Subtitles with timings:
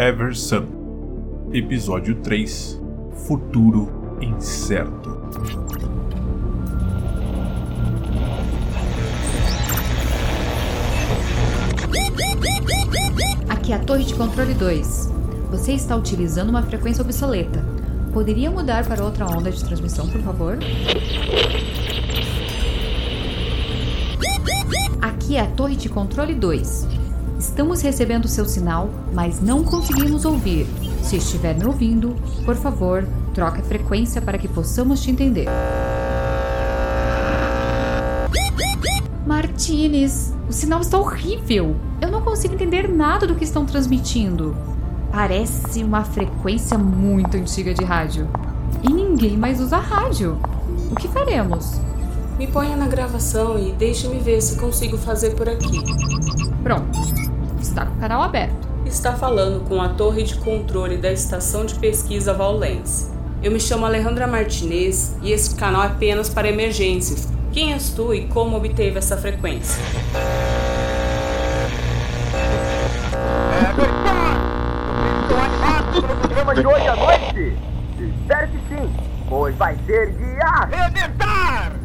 [0.00, 2.80] Eversun, Episódio 3
[3.26, 5.18] Futuro Incerto.
[13.48, 15.12] Aqui é a Torre de Controle 2.
[15.50, 17.64] Você está utilizando uma frequência obsoleta.
[18.12, 20.58] Poderia mudar para outra onda de transmissão, por favor?
[25.02, 27.07] Aqui é a Torre de Controle 2.
[27.38, 30.66] Estamos recebendo seu sinal, mas não conseguimos ouvir.
[31.02, 35.46] Se estiver me ouvindo, por favor, troque a frequência para que possamos te entender.
[39.24, 41.76] Martinez, o sinal está horrível.
[42.00, 44.56] Eu não consigo entender nada do que estão transmitindo.
[45.12, 48.28] Parece uma frequência muito antiga de rádio.
[48.82, 50.38] E ninguém mais usa rádio.
[50.90, 51.80] O que faremos?
[52.36, 55.82] Me ponha na gravação e deixe-me ver se consigo fazer por aqui.
[56.62, 57.27] Pronto.
[57.78, 58.68] Está com o canal aberto.
[58.84, 63.08] Está falando com a torre de controle da estação de pesquisa Vallense.
[63.40, 67.28] Eu me chamo Alejandra Martinez e esse canal é apenas para emergências.
[67.52, 69.80] Quem és tu e como obteve essa frequência?
[75.22, 77.56] Estão animados pelo programa de hoje à noite?
[78.00, 78.92] Espero que sim,
[79.28, 81.76] pois vai ser de arrebentar!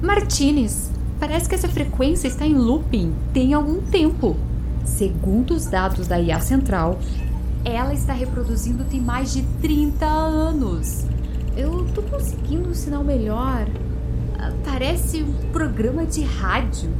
[0.00, 4.48] Martinez, parece que essa frequência está em looping tem algum tempo.
[4.84, 6.98] Segundo os dados da IA Central,
[7.64, 11.04] ela está reproduzindo tem mais de 30 anos.
[11.56, 13.66] Eu tô conseguindo um sinal melhor.
[14.38, 16.90] Ah, Parece um programa de rádio.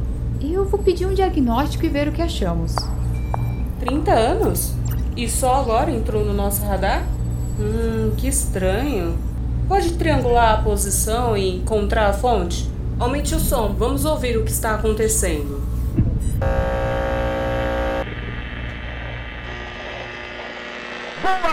[0.41, 2.75] Eu vou pedir um diagnóstico e ver o que achamos.
[3.79, 4.73] 30 anos?
[5.15, 7.03] E só agora entrou no nosso radar?
[7.59, 9.17] Hum, que estranho.
[9.67, 12.69] Pode triangular a posição e encontrar a fonte?
[12.99, 15.61] Aumente o som, vamos ouvir o que está acontecendo.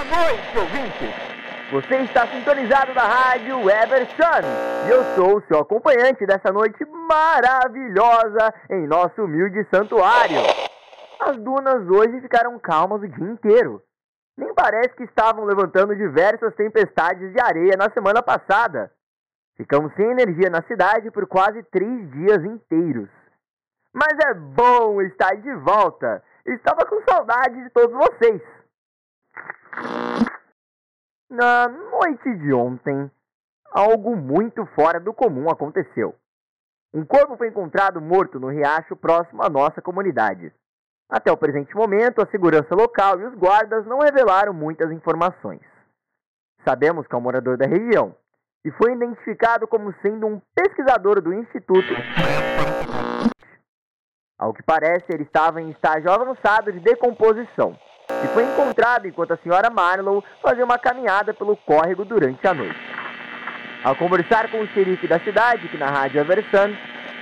[0.09, 1.29] Noite, ouvintes!
[1.71, 4.41] Você está sintonizado na rádio Everson
[4.87, 10.39] e eu sou o seu acompanhante dessa noite maravilhosa em nosso humilde santuário.
[11.21, 13.83] As dunas hoje ficaram calmas o dia inteiro.
[14.35, 18.91] Nem parece que estavam levantando diversas tempestades de areia na semana passada.
[19.57, 23.11] Ficamos sem energia na cidade por quase três dias inteiros.
[23.93, 26.23] Mas é bom estar de volta.
[26.47, 28.41] Estava com saudade de todos vocês.
[31.31, 33.11] Na noite de ontem,
[33.71, 36.15] algo muito fora do comum aconteceu.
[36.93, 40.51] Um corpo foi encontrado morto no riacho próximo à nossa comunidade.
[41.09, 45.61] Até o presente momento, a segurança local e os guardas não revelaram muitas informações.
[46.65, 48.17] Sabemos que é um morador da região
[48.65, 51.93] e foi identificado como sendo um pesquisador do Instituto.
[54.39, 57.79] Ao que parece, ele estava em estágio avançado de decomposição
[58.39, 62.79] foi encontrado enquanto a senhora Marlowe fazia uma caminhada pelo córrego durante a noite.
[63.83, 66.73] Ao conversar com o xerife da cidade, que na rádio Everson,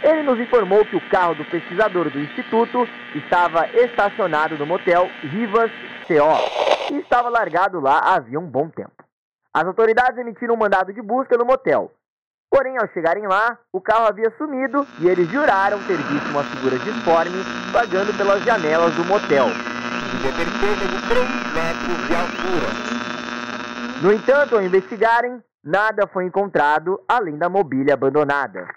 [0.02, 5.70] ele nos informou que o carro do pesquisador do instituto estava estacionado no motel Rivas
[6.06, 9.02] CO e estava largado lá havia um bom tempo.
[9.54, 11.92] As autoridades emitiram um mandado de busca no motel.
[12.50, 16.78] Porém, ao chegarem lá, o carro havia sumido e eles juraram ter visto uma figura
[16.78, 19.46] disforme vagando pelas janelas do motel,
[20.10, 22.70] ter cerca de 3 metros de altura.
[24.02, 28.68] No entanto, ao investigarem, nada foi encontrado além da mobília abandonada.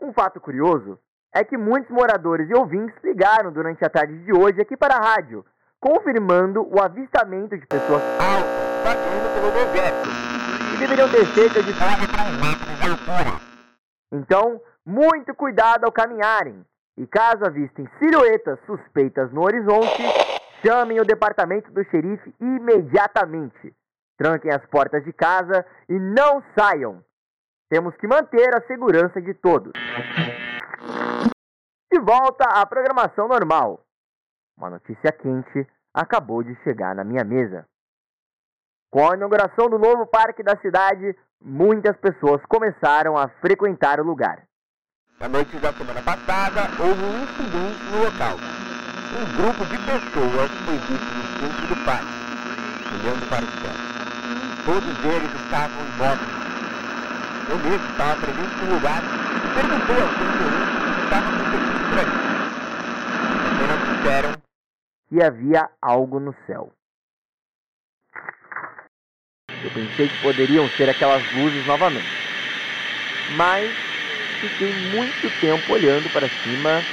[0.00, 0.98] Um fato curioso
[1.34, 5.00] é que muitos moradores e ouvintes ligaram durante a tarde de hoje aqui para a
[5.00, 5.44] rádio,
[5.80, 10.08] confirmando o avistamento de pessoas altas vagando pelo deserto,
[10.70, 11.98] que deveriam ter cerca de 3
[12.40, 13.40] metros de altura.
[14.12, 16.64] Então, muito cuidado ao caminharem,
[16.96, 20.02] e caso avistem silhuetas suspeitas no horizonte,
[20.64, 23.74] chamem o departamento do xerife imediatamente.
[24.16, 27.04] Tranquem as portas de casa e não saiam.
[27.68, 29.72] Temos que manter a segurança de todos.
[31.90, 33.84] De volta à programação normal.
[34.56, 37.66] Uma notícia quente acabou de chegar na minha mesa.
[38.90, 44.46] Com a inauguração do novo parque da cidade, muitas pessoas começaram a frequentar o lugar.
[45.18, 48.51] Na noite da semana passada, houve um incidente no local.
[49.14, 52.16] Um grupo de pessoas foi visto no centro do parque,
[52.94, 53.76] olhando para o céu.
[54.64, 56.34] Todos eles estavam imóveis.
[57.46, 59.04] Eu mesmo estava presente no lugar
[59.44, 62.16] e perguntei aos concorrentes o que estava acontecendo por ali.
[63.44, 64.40] Apenas disseram
[65.08, 66.72] que havia algo no céu.
[69.62, 72.08] Eu pensei que poderiam ser aquelas luzes novamente.
[73.28, 73.76] Mas
[74.40, 76.88] fiquei muito tempo olhando para cima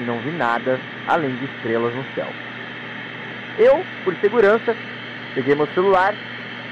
[0.00, 2.28] e não vi nada além de estrelas no céu.
[3.58, 4.74] Eu, por segurança,
[5.34, 6.14] peguei meu celular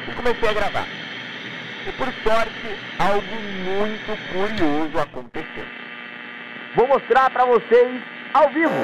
[0.08, 0.86] e comecei a gravar.
[1.86, 5.64] E por sorte, algo muito curioso aconteceu.
[6.74, 8.02] Vou mostrar para vocês
[8.32, 8.74] ao vivo.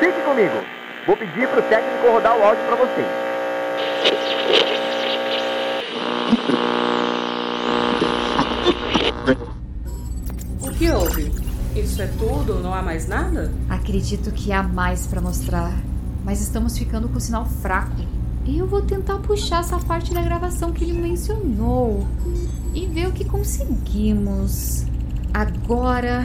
[0.00, 0.64] Fique comigo.
[1.06, 3.08] Vou pedir pro técnico rodar o áudio para vocês.
[11.92, 12.58] Isso é tudo?
[12.60, 13.52] Não há mais nada?
[13.68, 15.78] Acredito que há mais para mostrar,
[16.24, 18.00] mas estamos ficando com o sinal fraco.
[18.46, 22.08] Eu vou tentar puxar essa parte da gravação que ele mencionou
[22.74, 24.86] e ver o que conseguimos.
[25.34, 26.24] Agora,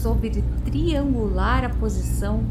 [0.00, 2.44] sobre triangular a posição,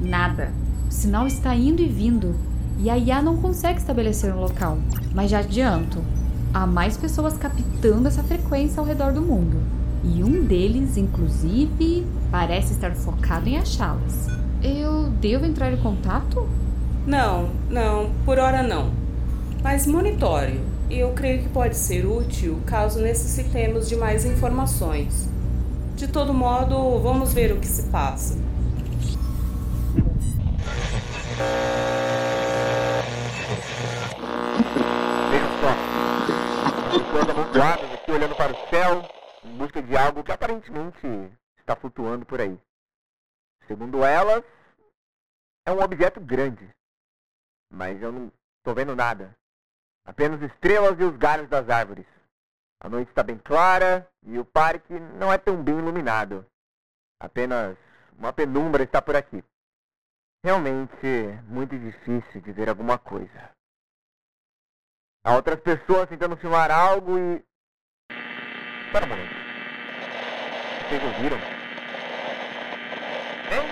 [0.00, 0.50] nada.
[0.88, 2.34] O sinal está indo e vindo
[2.78, 4.78] e a IA não consegue estabelecer um local.
[5.14, 6.02] Mas já adianto,
[6.54, 9.81] há mais pessoas captando essa frequência ao redor do mundo.
[10.04, 14.26] E um deles, inclusive, parece estar focado em achá-las.
[14.60, 16.48] Eu devo entrar em contato?
[17.06, 18.90] Não, não, por hora não.
[19.62, 20.60] Mas monitore.
[20.90, 25.28] Eu creio que pode ser útil caso necessitemos de mais informações.
[25.96, 28.36] De todo modo, vamos ver o que se passa.
[38.08, 41.06] Olhando para o céu em busca de algo que aparentemente
[41.58, 42.58] está flutuando por aí.
[43.66, 44.44] Segundo elas,
[45.66, 46.68] é um objeto grande.
[47.70, 49.36] Mas eu não estou vendo nada.
[50.04, 52.06] Apenas estrelas e os galhos das árvores.
[52.80, 56.44] A noite está bem clara e o parque não é tão bem iluminado.
[57.20, 57.78] Apenas
[58.18, 59.44] uma penumbra está por aqui.
[60.44, 61.06] Realmente
[61.46, 63.50] muito difícil de ver alguma coisa.
[65.24, 67.44] Há outras pessoas tentando filmar algo e.
[68.92, 69.34] Espera um momento.
[70.86, 71.38] Vocês ouviram?
[73.48, 73.64] Hein?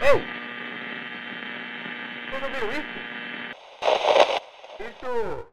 [0.00, 0.18] Ei!
[2.30, 2.96] Vocês ouviram isso?
[4.80, 5.52] Isso.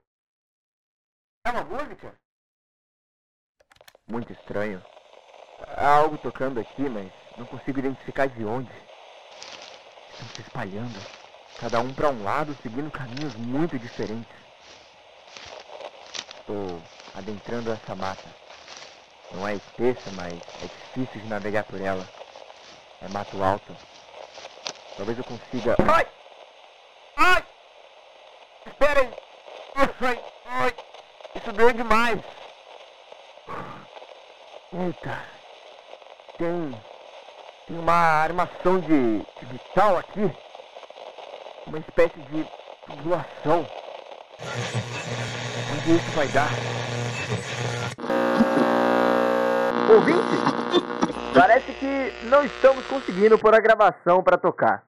[1.45, 2.15] É uma música?
[4.07, 4.81] Muito estranho.
[5.67, 8.71] Há algo tocando aqui, mas não consigo identificar de onde.
[10.11, 11.05] Estão se espalhando,
[11.59, 14.39] cada um para um lado, seguindo caminhos muito diferentes.
[16.39, 16.81] Estou
[17.15, 18.25] adentrando essa mata.
[19.31, 22.07] Não é espessa, mas é difícil de navegar por ela.
[23.01, 23.75] É mato alto.
[24.97, 25.75] Talvez eu consiga.
[25.91, 26.07] Ai!
[27.15, 27.43] Ai!
[28.65, 29.09] Esperem!
[29.75, 30.23] Ai!
[30.45, 30.75] Ai!
[31.35, 32.19] Isso doeu demais!
[34.73, 35.23] Eita!
[36.37, 36.81] Tem.
[37.67, 40.31] Tem uma armação de, de metal aqui.
[41.67, 42.45] Uma espécie de
[42.85, 43.78] tubulação.
[45.71, 46.49] Onde isso vai dar?
[49.91, 54.83] Ouvinte, parece que não estamos conseguindo pôr a gravação para tocar.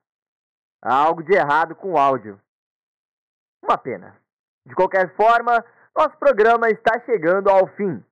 [0.82, 2.40] Há algo de errado com o áudio.
[3.64, 4.16] Uma pena.
[4.66, 5.64] De qualquer forma,
[5.96, 8.04] nosso programa está chegando ao fim.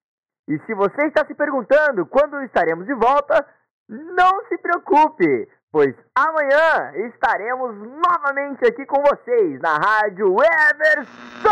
[0.48, 3.48] E se você está se perguntando quando estaremos de volta,
[3.88, 11.50] não se preocupe, pois amanhã estaremos novamente aqui com vocês na Rádio Everson!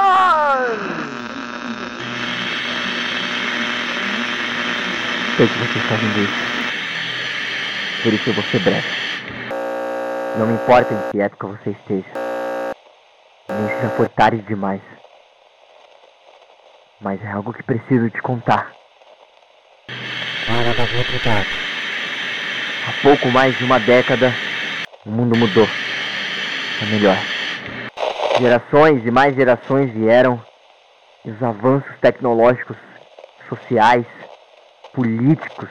[5.37, 6.57] Sei que você está vendo isso.
[8.03, 8.87] Por isso eu vou ser breve.
[10.35, 12.09] Não me importa em que época você esteja.
[13.51, 14.81] Nem se já for tarde demais.
[17.01, 18.73] Mas é algo que preciso te contar.
[20.49, 21.66] Hora da verdade.
[22.87, 24.33] Há pouco mais de uma década,
[25.05, 25.67] o mundo mudou.
[26.81, 27.17] É melhor.
[28.39, 30.41] Gerações e mais gerações vieram
[31.25, 32.77] e os avanços tecnológicos,
[33.49, 34.05] sociais,
[34.93, 35.67] políticos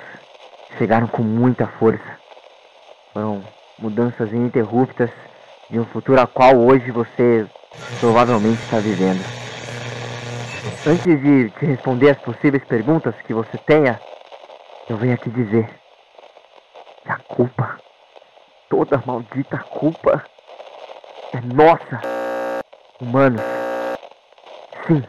[0.77, 2.19] chegaram com muita força.
[3.15, 3.43] Foram
[3.79, 5.09] mudanças ininterruptas
[5.71, 7.47] de um futuro a qual hoje você
[7.99, 9.25] provavelmente está vivendo.
[10.87, 13.99] Antes de te responder as possíveis perguntas que você tenha,
[14.91, 15.67] eu venho aqui dizer
[17.37, 17.79] culpa,
[18.71, 20.25] toda maldita culpa,
[21.35, 22.01] é nossa,
[22.99, 23.43] humanos.
[24.87, 25.05] Sim,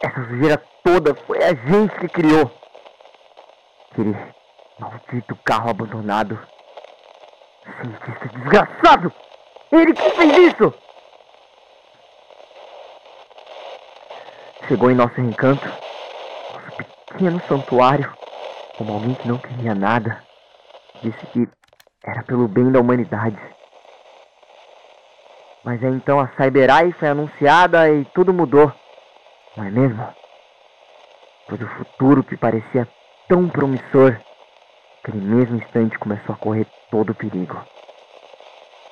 [0.00, 2.50] essa sujeira toda foi a gente que criou.
[3.90, 4.16] Aquele
[4.78, 6.38] maldito carro abandonado.
[7.64, 9.12] Cientista desgraçado!
[9.70, 10.74] Ele que fez isso!
[14.68, 18.10] Chegou em nosso encanto, nosso pequeno santuário.
[18.78, 20.31] O Malmint não queria nada.
[21.02, 21.48] Disse que
[22.04, 23.38] era pelo bem da humanidade.
[25.64, 28.72] Mas aí então a Cyberai foi anunciada e tudo mudou.
[29.56, 30.14] Não é mesmo?
[31.48, 32.88] Pois o futuro que parecia
[33.28, 34.16] tão promissor,
[34.96, 37.60] naquele mesmo instante começou a correr todo o perigo.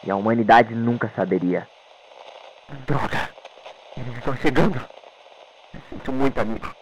[0.03, 1.69] e a humanidade nunca saberia.
[2.87, 3.29] Droga!
[3.97, 4.81] Eles estão chegando!
[5.89, 6.75] Sinto muito, amigo.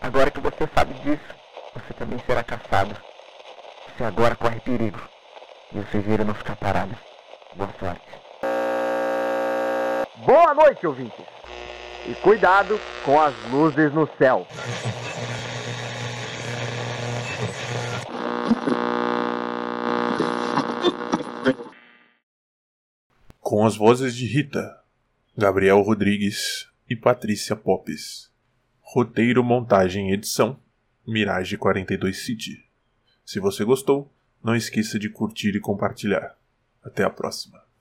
[0.00, 1.34] Agora que você sabe disso,
[1.74, 3.09] você também será caçado.
[4.00, 4.98] Você agora corre perigo.
[5.74, 6.96] E o Cegueira não ficar parado.
[7.54, 8.06] Boa sorte.
[10.24, 11.26] Boa noite, ouvintes!
[12.08, 14.46] E cuidado com as luzes no céu.
[23.38, 24.80] Com as vozes de Rita,
[25.36, 28.30] Gabriel Rodrigues e Patrícia Popes.
[28.80, 30.58] Roteiro, montagem e edição:
[31.06, 32.69] Mirage 42 City.
[33.30, 36.36] Se você gostou, não esqueça de curtir e compartilhar.
[36.82, 37.59] Até a próxima.